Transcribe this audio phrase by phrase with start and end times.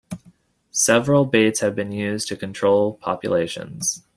[0.71, 4.01] Several baits have been used to control populations.